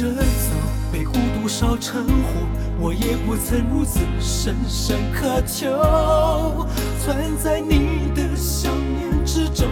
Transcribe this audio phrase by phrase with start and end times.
[0.00, 0.22] 着走，
[0.90, 2.40] 被孤独烧成火，
[2.78, 6.66] 我也不曾如此深深渴求。
[7.04, 9.68] 存在你的想念之中，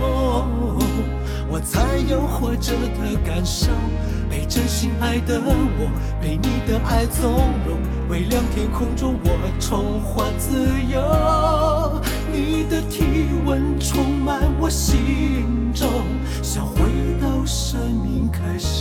[1.48, 3.68] 我才有活着的感受。
[4.28, 5.90] 被真心爱的我，
[6.20, 7.32] 被你的爱纵
[7.66, 7.78] 容，
[8.10, 12.02] 微亮天空中我重获自由。
[12.30, 15.88] 你的体温充满我心中，
[16.42, 16.80] 想回
[17.18, 18.77] 到生命开始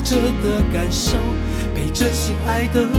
[0.00, 1.16] 着的感受。
[1.74, 2.96] 被真心爱的我，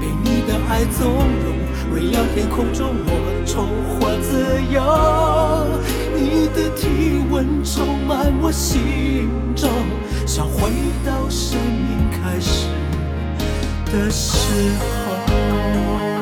[0.00, 1.12] 被你的爱纵
[1.44, 1.46] 容，
[1.94, 3.10] 为了天空中我
[3.44, 3.68] 重
[4.00, 4.30] 获自
[4.72, 4.80] 由。
[6.14, 9.68] 你的体温充满我心中，
[10.26, 10.70] 想回
[11.04, 12.68] 到生命开始
[13.92, 16.15] 的时候。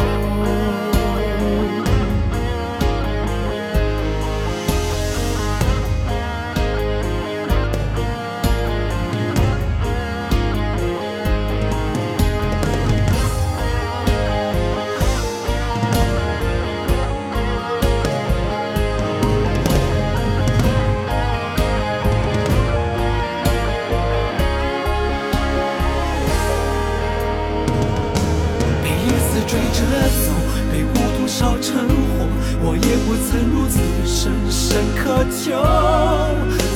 [33.28, 35.52] 曾如此深深渴求。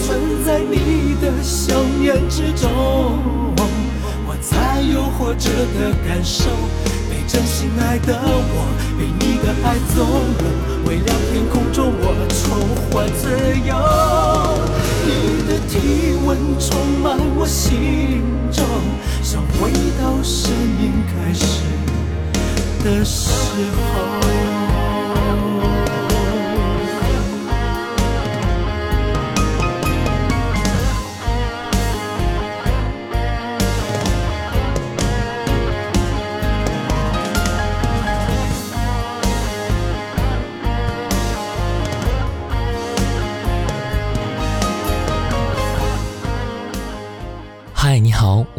[0.07, 2.69] 存在你的想念之中，
[4.27, 6.51] 我才有活着的感受。
[7.11, 8.67] 被真心爱的我，
[8.99, 10.07] 被你的爱纵
[10.39, 10.43] 容，
[10.87, 12.41] 微亮天空中我重
[12.91, 13.29] 获自
[13.67, 13.71] 由。
[15.05, 15.11] 你
[15.47, 16.69] 的体温充
[17.03, 18.65] 满我心中，
[19.23, 19.71] 想回
[20.01, 21.63] 到生命开始
[22.83, 23.31] 的时
[23.77, 24.48] 候。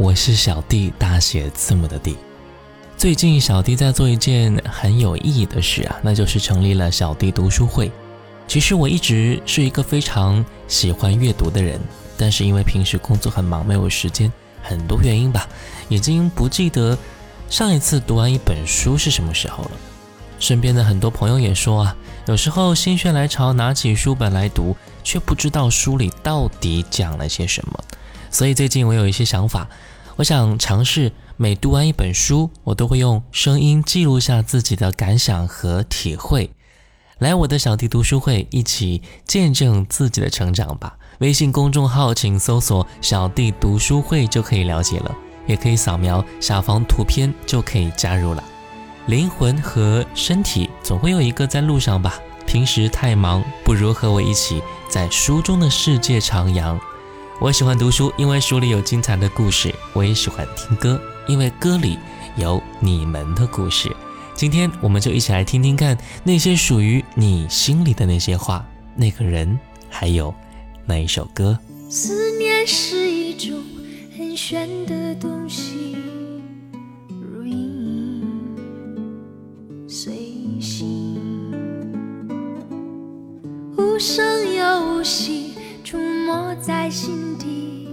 [0.09, 2.17] 我是小弟，大写字母的弟。
[2.97, 7.91] 最近小弟在做一件很有意义的事啊，那就是成立了小弟读书会。
[8.47, 11.79] 其实我一直是一个非常喜欢阅读的人，
[12.17, 14.33] 但是因为平时工作很忙，没有时间，
[14.63, 15.47] 很多原因吧，
[15.89, 16.97] 已经不记得
[17.47, 19.71] 上一次读完一本书是什么时候了。
[20.39, 21.95] 身边的很多朋友也说啊，
[22.25, 27.79] 有时候心血来潮拿起书本来读，却不知道书里到底讲了些什么。
[28.31, 29.67] 所以最近我有一些想法，
[30.19, 36.51] 我想尝试每读完一本书，我都会用声音记录下自己的感想和体会。
[37.19, 40.97] 来我的小弟读书会，一起见证自己的成长吧。
[41.19, 45.15] 微信公众号请搜索“小弟读书会”就可以了解了，
[45.47, 48.43] 也可以扫描下方图片就可以加入了。
[49.05, 52.19] 灵魂和身体总会有一个在路上吧。
[52.45, 56.77] 平时太忙，不如和我一起在书中的世界徜徉。
[57.41, 61.97] 我喜欢读书，因为书里有精彩的故事；我也喜欢听歌，因为歌里
[62.35, 63.89] 有你们的故事。
[64.35, 69.57] 今天我们就一起来听听看那些属于你心里的那些话，那个人，
[69.89, 70.35] 还有
[70.85, 71.57] 那一首歌。
[71.89, 73.57] 思念是一种
[74.17, 75.95] 很玄的东西，
[77.07, 78.21] 如影
[79.87, 80.13] 随
[80.59, 81.17] 形，
[83.77, 85.48] 无声又无息。
[85.89, 87.87] 出没在心底，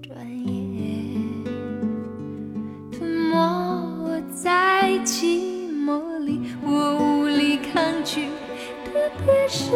[0.00, 0.16] 转
[0.46, 1.20] 眼
[2.92, 3.34] 吞没
[4.04, 8.28] 我在寂寞里，我无力抗拒，
[8.84, 8.92] 特
[9.26, 9.72] 别是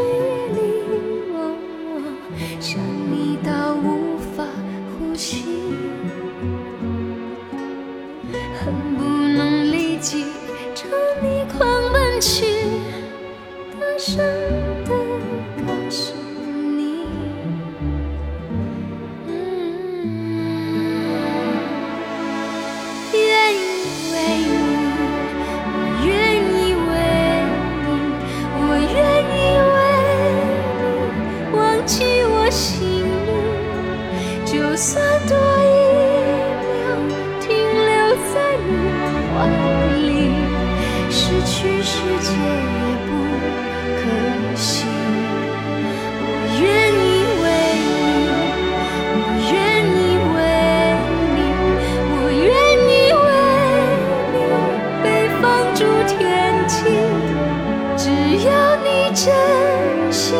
[59.17, 60.37] 真心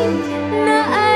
[0.51, 1.06] 那爱。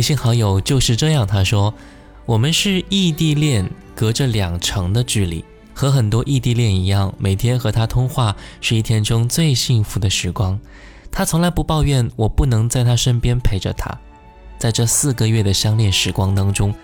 [0.00, 1.74] 微信好友就是这样，他说
[2.24, 10.58] ：“我们是异地恋，隔着两城的距离，和很多异地恋一样，每天和他通话是一天中最幸福的时光。
[11.12, 13.94] 他从来不抱怨我不能在他身边陪着他。
[14.58, 16.74] 在这四个月的相恋时光当中，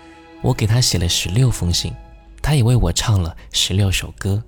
[0.43, 1.91] 我给他写了十六封信。”
[2.43, 4.43] 他也为我唱了十六首歌，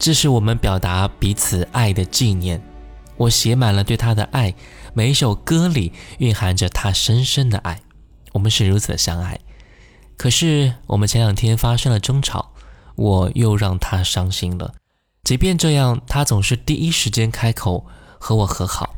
[0.00, 2.60] 这是我们表达彼此爱的纪念。
[3.16, 4.52] 我写满了对他的爱，
[4.94, 7.78] 每一首歌里蕴含着他深深的爱。
[8.34, 9.40] 我们是如此的相爱，
[10.18, 12.52] 可是我们前两天发生了争吵，
[12.96, 14.74] 我又让他伤心了。
[15.22, 17.86] 即便这样，他总是第一时间开口
[18.18, 18.94] 和我和好。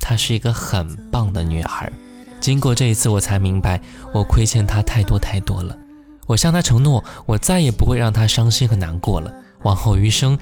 [0.00, 1.92] 她是一个很棒的女孩。
[2.40, 3.80] 经过这一次，我才明白
[4.14, 5.76] 我亏欠她太多太多了。
[6.26, 9.30] 我向她承诺，我再也不会让她伤心和难过了。
[9.64, 10.38] 往后余生，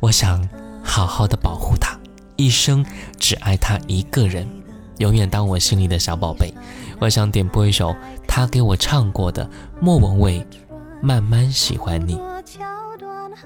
[0.00, 0.46] 我想
[0.84, 1.98] 好好的保护她，
[2.36, 2.84] 一生
[3.18, 4.46] 只爱她一个人，
[4.98, 6.52] 永远当我心里的小宝贝。
[6.98, 7.94] 我想点播一首
[8.26, 9.48] 他给我唱过的
[9.80, 10.40] 莫文蔚
[11.02, 12.16] 《慢慢喜欢你》。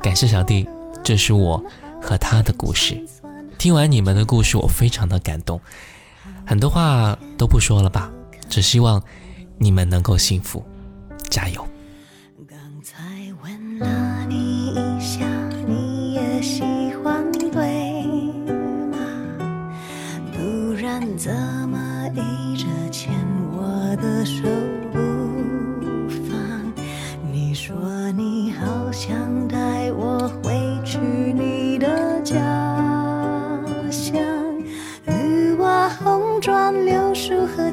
[0.00, 0.68] 感谢小弟，
[1.02, 1.62] 这是我
[2.00, 3.00] 和他的故事。
[3.58, 5.60] 听完你们的故事，我非常的感动，
[6.46, 8.10] 很多话都不说了吧，
[8.48, 9.02] 只希望
[9.58, 10.64] 你们能够幸福，
[11.28, 11.66] 加油。
[12.48, 12.96] 刚才
[13.42, 13.59] 问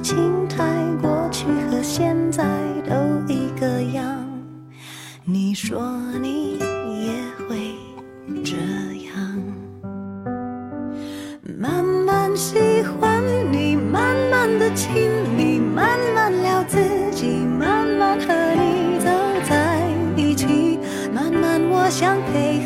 [0.08, 0.64] 树和青苔，
[1.02, 2.46] 过去和现在
[2.88, 2.96] 都
[3.28, 4.26] 一个样。
[5.26, 5.82] 你说
[6.22, 7.12] 你也
[7.46, 7.76] 会
[8.42, 8.56] 这
[9.12, 9.44] 样，
[11.60, 13.22] 慢慢喜欢
[13.52, 16.80] 你，慢慢的亲密，慢慢聊自
[17.12, 19.10] 己，慢慢和你走
[19.50, 19.82] 在
[20.16, 20.80] 一起，
[21.14, 22.57] 慢慢我想配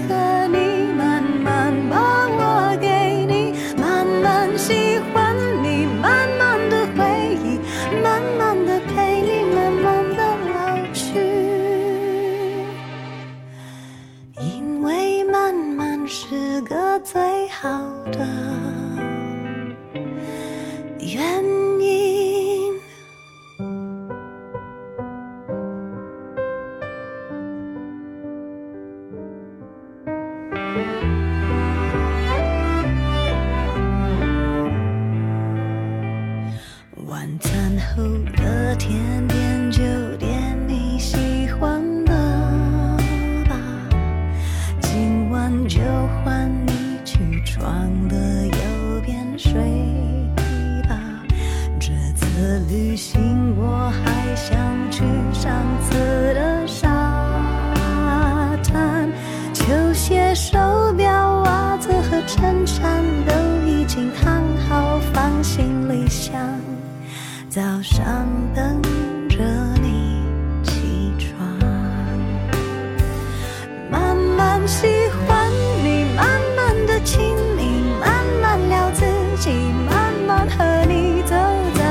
[14.41, 17.69] 因为慢慢是个最好
[18.11, 18.80] 的
[80.49, 81.35] 和你走
[81.75, 81.83] 在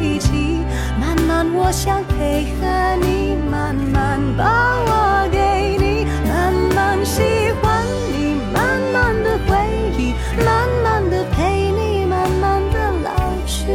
[0.00, 0.60] 一起，
[1.00, 2.66] 慢慢我想配合
[3.04, 4.44] 你，慢慢把
[4.80, 7.22] 我给你，慢慢喜
[7.60, 9.56] 欢你，慢慢的回
[9.98, 10.14] 忆，
[10.44, 13.10] 慢慢的陪你，慢慢的老
[13.46, 13.72] 去。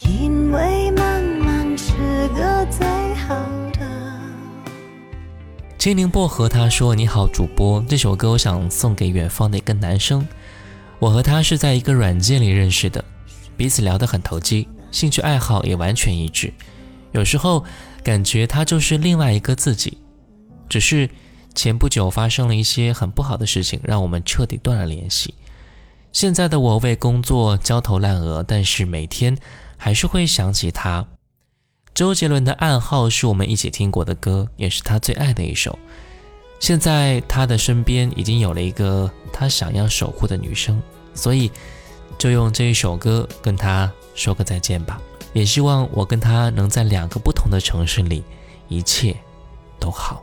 [0.00, 1.92] 因为慢慢是
[2.28, 3.34] 个最好
[3.72, 3.80] 的。
[5.78, 10.26] 精灵薄荷他说：“你好，主播，这首歌我想送给远方的一个男生。
[10.98, 13.04] 我和他是在一个软件里认识的，
[13.56, 16.52] 彼此聊得很投机，兴趣爱好也完全一致。
[17.12, 17.64] 有时候
[18.02, 19.98] 感觉他就是另外一个自己。
[20.68, 21.08] 只是
[21.54, 25.34] 前不久发生了一些很不好的事情，让我们彻底断了联系。
[26.12, 29.36] 现在的我为工作焦头烂额，但是每天
[29.76, 31.06] 还是会想起他。
[31.94, 35.78] 周杰伦的《暗号》是我们一起听过的歌，也是他最爱的一首。
[36.58, 40.82] 现在他的身边已经有了一个他想要守护的女生，
[41.14, 41.50] 所以
[42.18, 45.00] 就用这一首歌跟他说个再见吧。
[45.32, 48.24] 也希望我跟他能在两个不同的城市里，
[48.68, 49.14] 一切
[49.78, 50.22] 都好。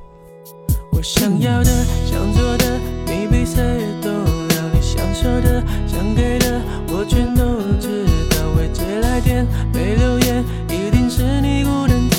[0.92, 3.62] 我想要的、想做的，你比谁
[4.02, 8.50] 都让你想说的、想给的，我全都知道。
[8.58, 12.10] 未接来电，没留言，一定是你孤单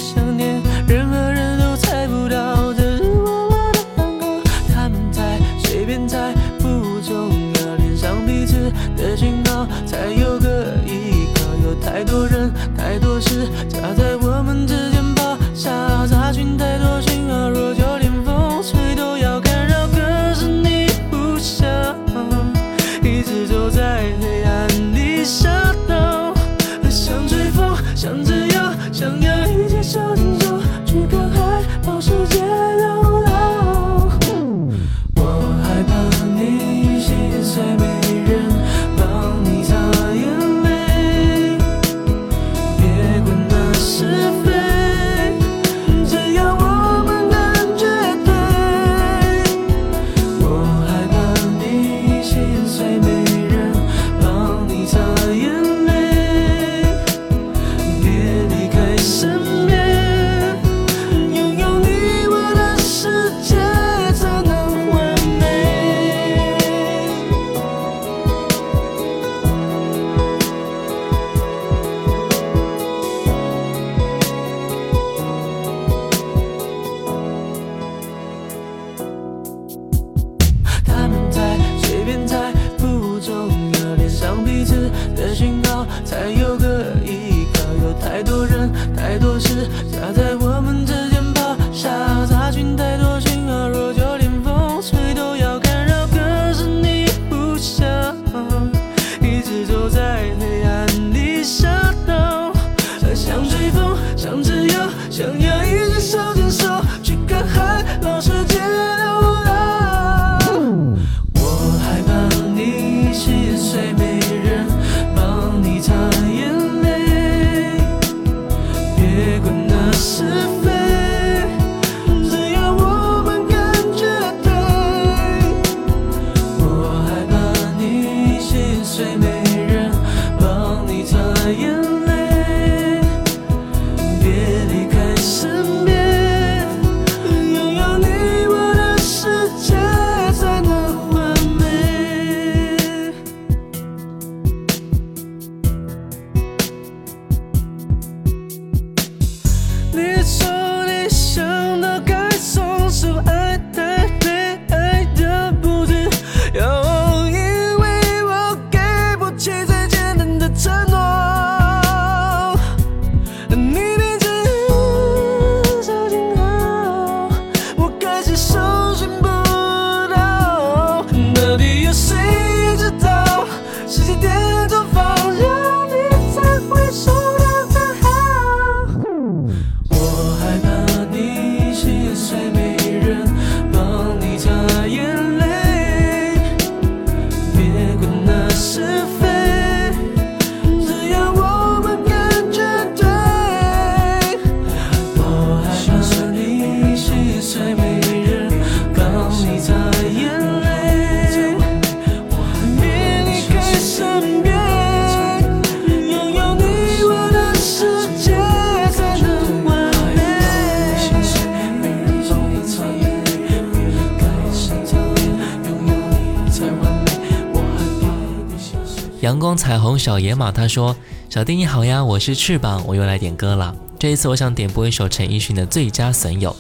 [220.14, 220.94] 小野马他说
[221.28, 223.74] ：“小弟你好呀，我是翅膀，我又来点歌了。
[223.98, 226.52] 这一次我想点播一首陈奕迅的《最佳损友》。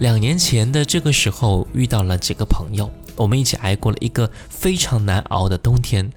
[0.00, 6.10] 两年前的这个时候遇到了几个朋友，我们一起挨过了一个非常难熬的冬天。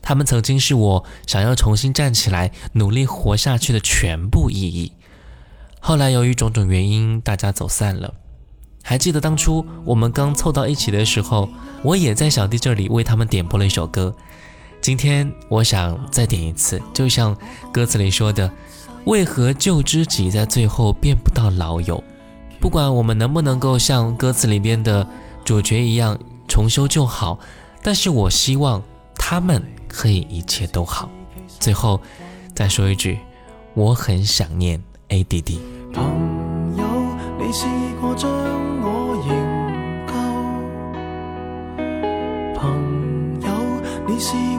[0.00, 4.92] 他们曾经是我想要重新站起来、努力活下去的全部意义。
[5.80, 8.14] 后来由于种种原因，大家走散了。
[8.84, 11.48] 还记得当初我们刚凑到一起的时候，
[11.82, 14.14] 我也在小弟这里为他们点播了一首歌。
[14.82, 17.36] 今天我想再点一次，就像
[17.72, 18.50] 歌词里说的
[19.06, 22.02] ：“为何旧知己在最后变不到老友？”
[22.60, 25.06] 不管我们能不能够像歌词里边的
[25.44, 26.18] 主角一样
[26.48, 27.38] 重修旧好，
[27.80, 28.82] 但是我希望
[29.14, 31.08] 他们可以一切都好。
[31.60, 32.00] 最后
[32.52, 33.20] 再说一句，
[33.74, 35.60] 我很想念 A D D。
[35.94, 36.02] 朋
[36.76, 36.84] 友，
[37.38, 37.66] 你试
[38.00, 38.28] 过将
[38.82, 39.30] 我營
[40.08, 40.12] 救？
[42.58, 43.48] 朋友，
[44.08, 44.51] 你試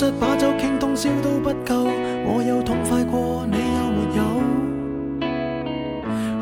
[0.00, 1.86] 促膝把酒傾通宵都不夠，
[2.24, 4.22] 我有痛快過，你有没有？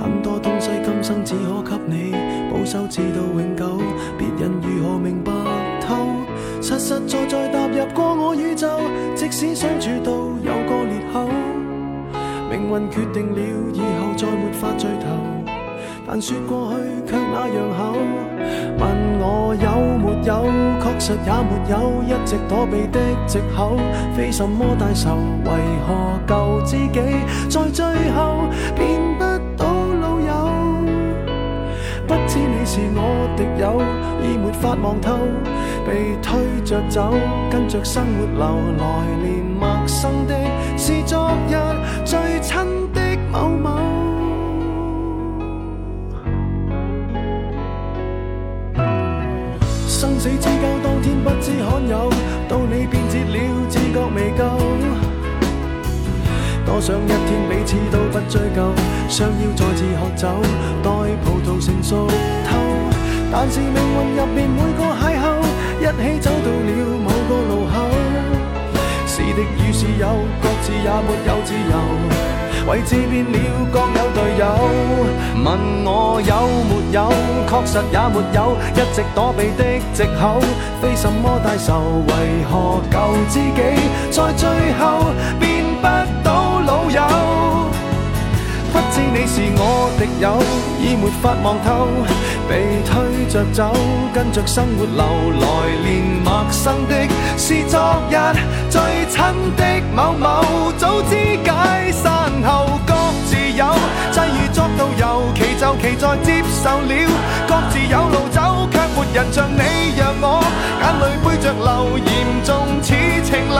[0.00, 2.12] 很多東西今生只可給你
[2.52, 3.66] 保守，至到永久，
[4.16, 5.32] 別人如何明白
[5.80, 5.96] 透？
[6.62, 8.78] 實實在在踏入過我宇宙，
[9.16, 11.26] 即使相處到有個裂口，
[12.48, 13.40] 命運決定了
[13.74, 15.37] 以後再沒法聚頭。
[16.08, 17.92] 但说过去却那样厚。
[18.80, 18.88] 问
[19.20, 19.68] 我有
[19.98, 20.30] 没有，
[20.80, 23.76] 确实也没有，一直躲避的藉口，
[24.16, 25.10] 非什么大仇，
[25.44, 25.50] 为
[25.86, 27.00] 何旧知己
[27.50, 29.24] 在最后变不
[29.56, 29.66] 到
[30.00, 30.32] 老友？
[32.06, 33.82] 不知你是我敌友，
[34.22, 35.18] 已没法望透，
[35.86, 37.12] 被推着走，
[37.50, 38.42] 跟着生活流，
[38.78, 38.84] 来
[39.22, 40.34] 年陌生的
[40.78, 41.54] 是昨日
[42.06, 42.56] 最亲
[42.94, 43.77] 的某某。
[50.18, 52.10] 生死之交当天不知罕有，
[52.48, 54.58] 到你变节了，自觉未够。
[56.66, 58.72] 多想一天彼此都不追究，
[59.08, 60.28] 相邀再次喝酒，
[60.82, 60.90] 待
[61.22, 62.08] 葡萄成熟
[62.44, 62.58] 透。
[63.30, 65.38] 但是命运入面每个邂逅，
[65.78, 67.86] 一起走到了某个路口。
[69.06, 71.78] 是敌与是友，各自也没有自由。
[72.66, 73.38] 位置变了，
[75.48, 76.34] 問我有
[76.68, 77.08] 没有，
[77.48, 80.38] 確實也没有，一直躲避的藉口，
[80.82, 82.04] 非什麼大仇。
[82.06, 82.98] 為何旧
[83.30, 83.62] 知己
[84.10, 84.46] 在最
[84.78, 85.08] 後
[85.40, 85.86] 變不
[86.22, 87.00] 到老友？
[88.70, 90.36] 不知你是我敵友，
[90.78, 91.88] 已没法望透，
[92.46, 93.72] 被推着走，
[94.12, 95.02] 跟着生活流
[95.40, 95.46] 来，
[95.82, 97.08] 年陌生的
[97.38, 97.80] 是昨
[98.10, 98.16] 日
[98.68, 99.16] 最亲
[99.56, 99.64] 的
[99.96, 100.44] 某某，
[100.76, 102.92] 早知解散后各
[103.24, 103.64] 自有，
[104.78, 106.92] 际遇作导游，其就其在接受了，
[107.48, 109.58] 各自有路走，却没人像你
[109.96, 110.40] 让我
[110.80, 112.08] 眼泪背着流，严
[112.44, 112.48] 重
[112.80, 113.58] 似情侣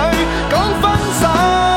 [0.49, 1.68] 讲分手。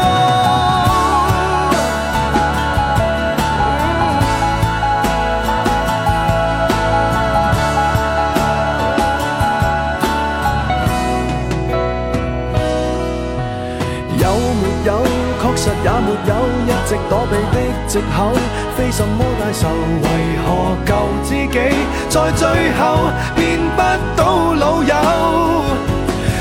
[17.91, 18.31] 藉口，
[18.77, 20.07] 非什么大仇，为
[20.45, 21.59] 何旧知己
[22.07, 22.47] 在最
[22.79, 23.81] 后变不
[24.15, 24.95] 到老友？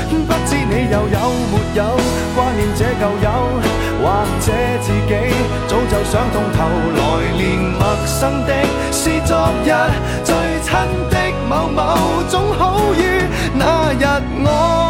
[0.09, 1.19] 不知你又有
[1.51, 1.83] 没有
[2.33, 3.29] 挂念这旧友，
[4.01, 4.47] 或者
[4.79, 5.11] 自己
[5.67, 6.63] 早就想通透
[6.95, 7.01] 来，
[7.37, 8.49] 连陌生的
[8.93, 9.67] 是昨日
[10.23, 10.33] 最
[10.63, 10.71] 亲
[11.09, 11.17] 的
[11.49, 12.99] 某某，总好于
[13.53, 14.05] 那日
[14.45, 14.80] 我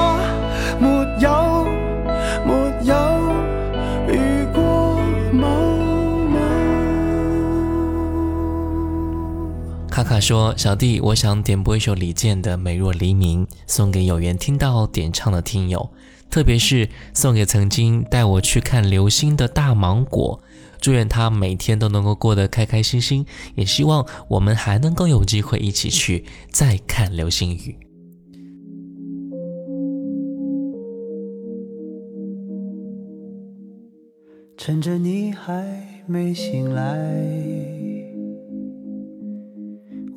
[10.11, 15.89] 卡卡说：“小弟，我想点播一首李健的《美若黎明》，送给有缘听到点唱的听友，
[16.29, 20.43] 特别是送给曾经带我去看流星的大芒果。
[20.81, 27.77] 祝愿他每天都能够过得开开心心，也希望我们还能够有机会一起去再看流星雨。
[34.57, 37.79] 趁着你还没醒来。”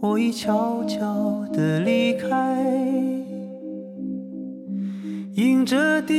[0.06, 2.28] 我已悄悄地离开，
[5.32, 6.14] 迎着第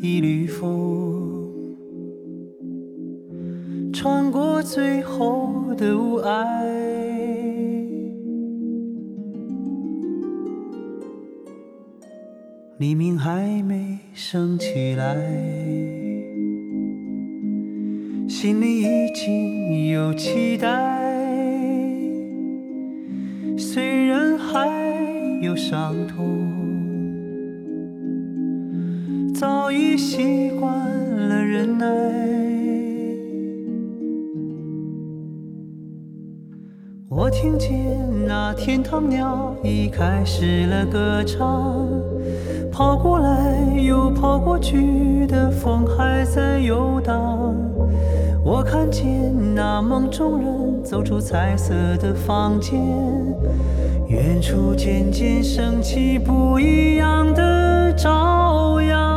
[0.00, 1.52] 一缕风，
[3.92, 6.46] 穿过最后的雾霭。
[12.78, 15.16] 黎明还没升起来，
[18.28, 21.11] 心里已经有期待。
[25.56, 26.48] 伤痛，
[29.34, 30.72] 早已习惯
[31.28, 31.86] 了忍耐。
[37.08, 41.86] 我听见那天堂鸟已开始了歌唱，
[42.72, 47.54] 跑过来又跑过去的风还在游荡。
[48.44, 52.80] 我看见那梦中人走出彩色的房间，
[54.12, 59.11] 远处渐渐升起不一样的朝阳。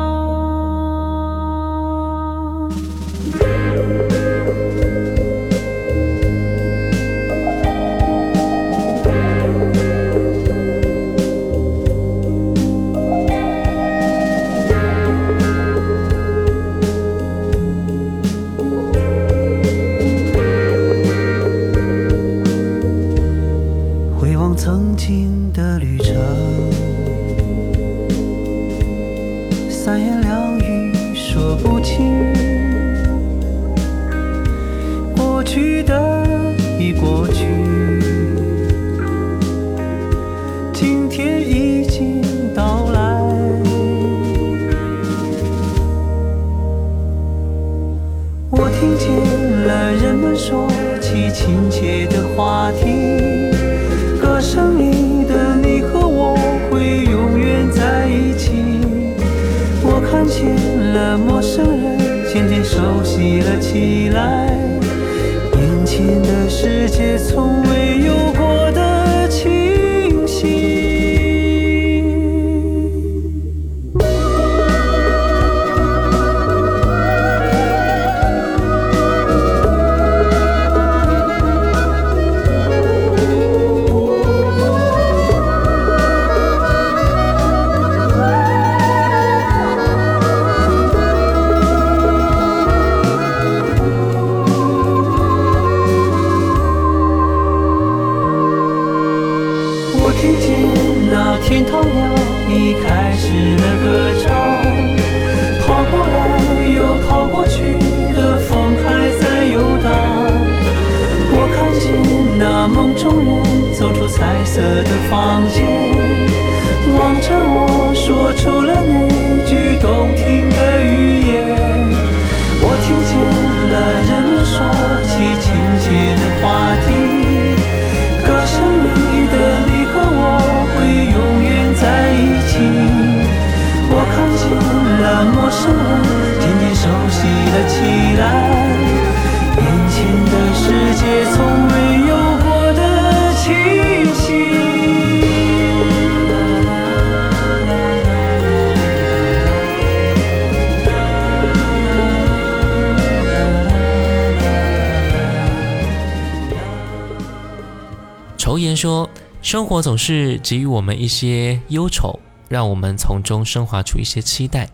[159.45, 164.67] 生活总是给予我们一些忧愁，让我们从中升华出一些期待。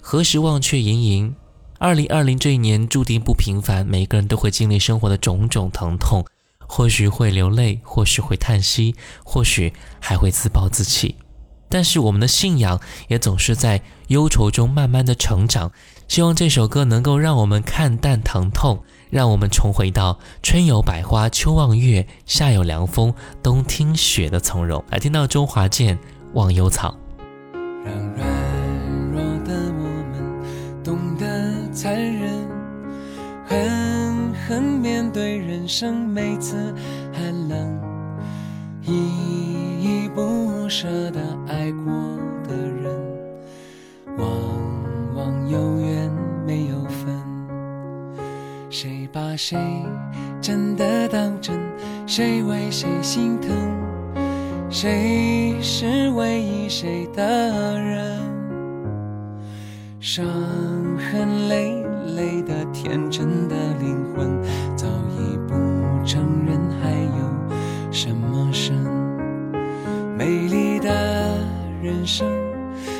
[0.00, 1.34] 何时忘却盈盈？
[1.80, 6.24] 二零二零这一年注定不平凡，每个人都会经历生活的种种疼痛，
[6.60, 11.16] 或许会流泪，或许会叹息，或许还会自暴自弃。
[11.68, 15.72] 但是我们的信仰也总是在忧愁中慢慢的成长。
[16.06, 24.84] 希望这首歌能够让我们看淡疼痛。”让我们重回到春有百花，秋望月，夏有凉风，冬听雪的从容。
[24.90, 25.96] 来听到周华健
[26.32, 26.96] 《忘忧草》。
[27.84, 28.26] 让软
[29.12, 31.26] 弱的我们懂得
[31.72, 32.28] 残忍，
[33.46, 36.74] 狠狠面对人生每次
[37.12, 37.80] 寒冷，
[38.82, 38.92] 依
[39.80, 41.92] 依不舍的爱过
[49.36, 49.58] 谁
[50.40, 51.58] 真的当真？
[52.06, 53.50] 谁为谁心疼？
[54.70, 58.20] 谁是唯一谁的人？
[60.00, 60.24] 伤
[60.98, 61.82] 痕累
[62.14, 64.42] 累的天真的灵魂，
[64.76, 64.86] 早
[65.18, 65.54] 已不
[66.04, 67.56] 承认还有
[67.90, 68.74] 什么神。
[70.16, 71.38] 美丽的
[71.82, 72.26] 人生，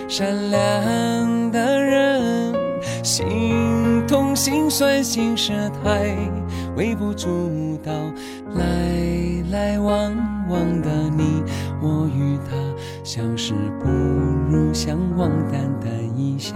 [0.09, 2.55] 善良的人，
[3.03, 3.54] 心。
[4.35, 6.16] 心酸心事太
[6.77, 7.92] 微不足道，
[8.55, 8.62] 来
[9.53, 10.12] 来往
[10.49, 11.42] 往的你
[11.81, 12.57] 我与他，
[13.05, 13.88] 相识不
[14.51, 16.55] 如相忘，淡淡一笑。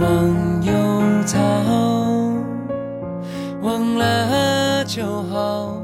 [0.00, 0.72] 忘忧
[1.24, 1.38] 草，
[3.62, 5.80] 忘了就好，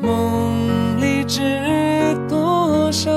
[0.00, 1.40] 梦里知
[2.28, 3.12] 多少，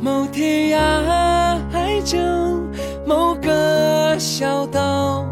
[0.00, 2.18] 某天涯海角，
[3.06, 3.53] 某个
[4.18, 5.26] 小岛。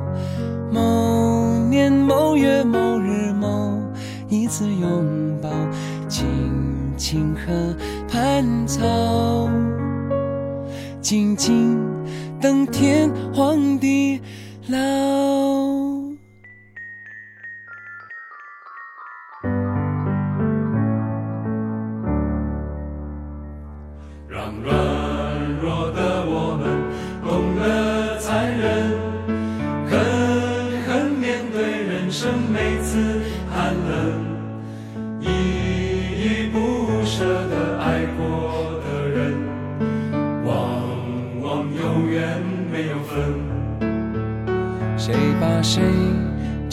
[0.70, 3.78] 某年某月某日某
[4.28, 5.50] 一次拥抱，
[6.08, 6.26] 青
[6.96, 7.76] 青河
[8.08, 9.48] 畔草，
[11.00, 11.78] 静静
[12.40, 14.20] 等天荒地
[14.68, 15.41] 老。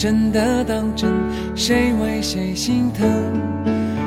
[0.00, 1.12] 真的当真？
[1.54, 3.06] 谁为谁心疼？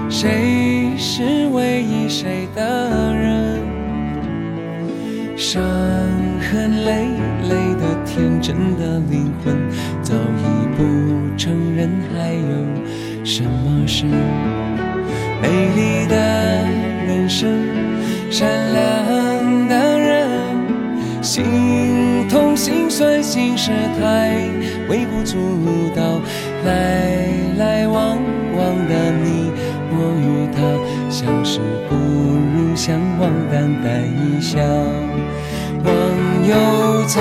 [0.09, 3.61] 谁是唯一谁的人？
[5.37, 5.61] 伤
[6.49, 7.05] 痕累
[7.47, 9.55] 累的天真的灵魂，
[10.01, 10.83] 早已不
[11.37, 14.05] 承认还有什么是
[15.43, 16.15] 美丽的
[17.05, 17.47] 人生，
[18.31, 19.22] 善良
[22.63, 24.31] 心酸心事太。
[24.87, 25.35] 微不足
[25.93, 26.21] 道，
[26.63, 28.17] 来来往
[28.55, 29.51] 往的你
[29.91, 30.61] 我与他，
[31.09, 34.61] 相识不如相忘，淡淡一笑。
[35.83, 35.91] 忘
[36.47, 37.19] 忧草，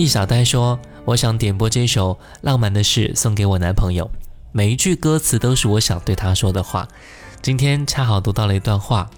[0.00, 4.10] 易小呆说：“我想点播这首《浪漫的事》送给我男朋友，
[4.50, 6.88] 每一句歌词都是我想对他说的话。
[7.42, 9.10] 今天恰好读到了一段话。”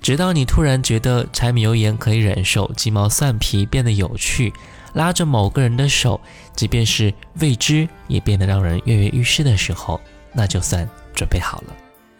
[0.00, 4.50] 直到你突然觉得柴米油盐可以忍受，鸡毛蒜皮变得有趣，
[4.94, 6.18] 拉着某个人的手，
[6.56, 10.00] 即便是未知，也变得让人跃跃欲试的时候，
[10.32, 11.76] 那就算准备好了。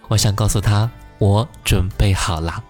[0.09, 2.63] 我想告诉他，我准备好了。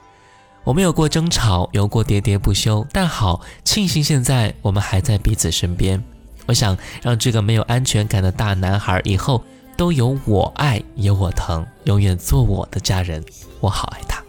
[0.64, 6.02] 我们有过争吵，有过喋喋不休，但好庆幸现在我们还在彼此身边。
[6.46, 9.42] 我想让这个没有安全感的大男孩以后
[9.76, 13.24] 都有我爱，有我疼，永远做我的家人。
[13.58, 14.21] 我好爱他。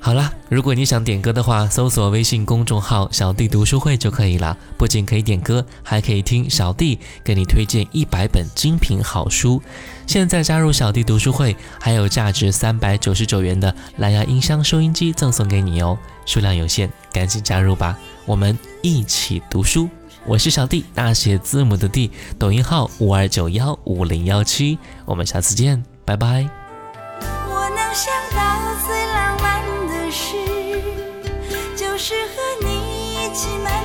[0.00, 4.56] 好啦如果你想点歌的话搜索微信公众号小弟读书会就可以了。
[4.76, 9.60] 不仅可以点歌还可以听小弟给你推荐一百本精品好书
[10.06, 15.98] 现在加入小弟读书会还有价值三百九十九元的蓝牙音箱收音机赠送给你哦。
[16.28, 17.98] 数量有限赶紧加入吧。
[18.26, 19.88] 我们一起读书。
[20.26, 24.78] 我是小弟大写字母的 d 抖音号五二九幺五零幺七。
[25.06, 26.46] 我们下次见拜拜。
[27.48, 28.77] 我能想到
[33.38, 33.77] 起美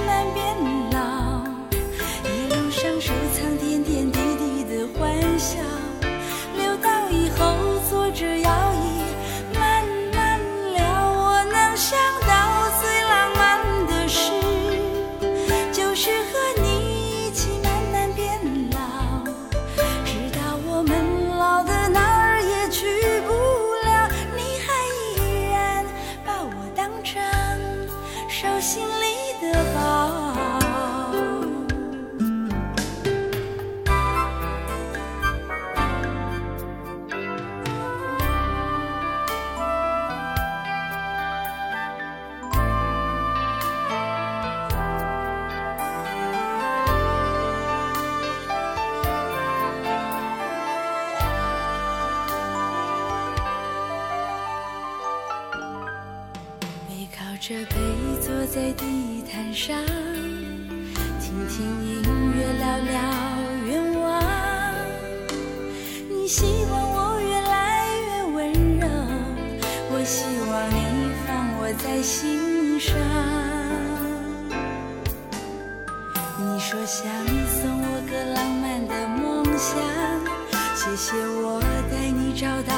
[66.35, 68.87] 希望我越来越温柔
[69.91, 72.97] 我希望你放我在心上。
[76.39, 77.05] 你说想
[77.45, 79.77] 送我个浪漫的梦想
[80.75, 82.73] 谢谢我带你找到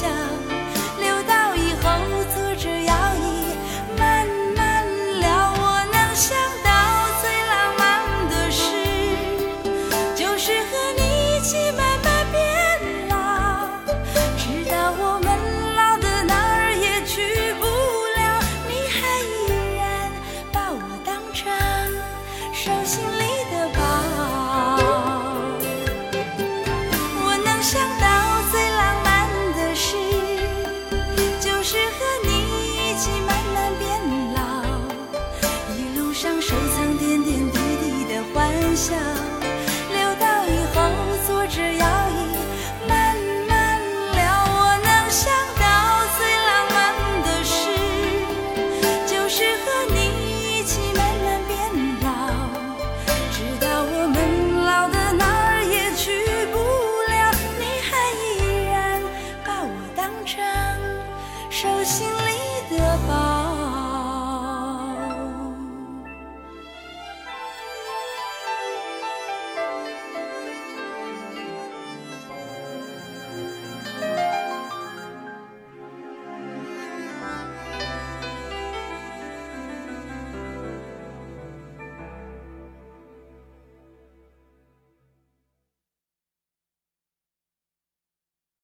[0.00, 0.37] 笑。